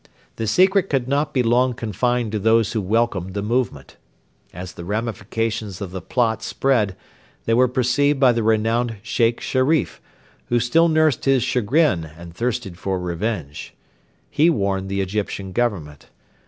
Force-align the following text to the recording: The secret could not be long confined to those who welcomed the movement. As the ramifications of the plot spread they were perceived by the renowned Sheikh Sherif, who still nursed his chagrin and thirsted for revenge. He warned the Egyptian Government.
The 0.37 0.47
secret 0.47 0.89
could 0.89 1.07
not 1.07 1.31
be 1.31 1.43
long 1.43 1.75
confined 1.75 2.31
to 2.31 2.39
those 2.39 2.73
who 2.73 2.81
welcomed 2.81 3.35
the 3.35 3.43
movement. 3.43 3.97
As 4.51 4.73
the 4.73 4.83
ramifications 4.83 5.79
of 5.79 5.91
the 5.91 6.01
plot 6.01 6.41
spread 6.41 6.95
they 7.45 7.53
were 7.53 7.67
perceived 7.67 8.19
by 8.19 8.31
the 8.31 8.41
renowned 8.41 8.95
Sheikh 9.03 9.39
Sherif, 9.39 10.01
who 10.47 10.59
still 10.59 10.87
nursed 10.87 11.25
his 11.25 11.43
chagrin 11.43 12.03
and 12.17 12.33
thirsted 12.33 12.79
for 12.79 12.99
revenge. 12.99 13.75
He 14.31 14.49
warned 14.49 14.89
the 14.89 15.01
Egyptian 15.01 15.51
Government. 15.51 16.07